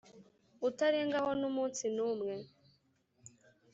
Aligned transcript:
utarengaho 0.67 1.31
n’umunsi 1.39 1.83
n’umwe, 1.95 2.35